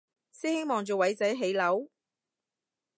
[0.33, 1.87] 師兄望住偉仔起樓？